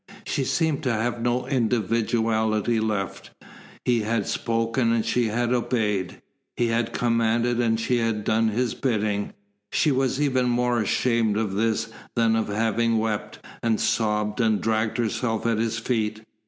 She 0.25 0.45
seemed 0.45 0.81
to 0.81 0.91
have 0.91 1.21
no 1.21 1.45
individuality 1.45 2.79
left. 2.79 3.29
He 3.85 3.99
had 3.99 4.25
spoken 4.25 4.91
and 4.91 5.05
she 5.05 5.27
had 5.27 5.53
obeyed. 5.53 6.23
He 6.57 6.69
had 6.69 6.91
commanded 6.91 7.59
and 7.59 7.79
she 7.79 7.97
had 7.97 8.23
done 8.23 8.47
his 8.47 8.73
bidding. 8.73 9.33
She 9.71 9.91
was 9.91 10.19
even 10.19 10.49
more 10.49 10.79
ashamed 10.79 11.37
of 11.37 11.53
this 11.53 11.89
than 12.15 12.35
of 12.35 12.47
having 12.47 12.97
wept, 12.97 13.45
and 13.61 13.79
sobbed, 13.79 14.41
and 14.41 14.59
dragged 14.59 14.97
herself 14.97 15.45
at 15.45 15.59
his 15.59 15.77
feet. 15.77 16.23